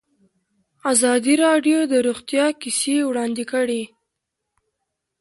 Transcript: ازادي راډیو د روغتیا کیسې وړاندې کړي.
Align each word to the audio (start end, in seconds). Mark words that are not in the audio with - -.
ازادي 0.91 1.33
راډیو 1.45 1.79
د 1.91 1.93
روغتیا 2.07 2.45
کیسې 2.61 2.95
وړاندې 3.09 3.43
کړي. 3.51 3.83